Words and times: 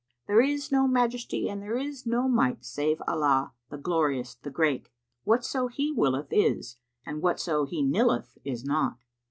There 0.25 0.41
is 0.41 0.71
no 0.71 0.87
Majesty 0.87 1.47
and 1.47 1.61
there 1.61 1.77
is 1.77 2.07
no 2.07 2.27
Might 2.27 2.65
save 2.65 3.01
in 3.01 3.03
Allah, 3.07 3.53
the 3.69 3.77
Glorious, 3.77 4.33
the 4.33 4.49
Great! 4.49 4.89
Whatso 5.25 5.67
He 5.67 5.91
willeth 5.91 6.29
is 6.33 6.77
and 7.05 7.21
whatso 7.21 7.65
He 7.65 7.83
nilleth 7.83 8.35
is 8.43 8.65
not! 8.65 8.97